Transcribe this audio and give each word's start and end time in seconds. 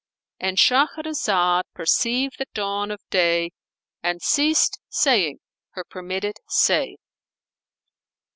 "—And 0.39 0.57
Shahrazad 0.57 1.61
perceived 1.75 2.39
the 2.39 2.47
dawn 2.55 2.89
of 2.89 3.01
day 3.11 3.51
and 4.01 4.19
ceased 4.19 4.79
saying 4.89 5.37
her 5.73 5.83
permitted 5.83 6.37
say. 6.47 6.95